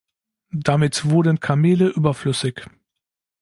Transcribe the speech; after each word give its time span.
Damit 0.51 1.05
wurden 1.11 1.39
"Kamele" 1.39 1.89
überflüssig. 1.89 2.65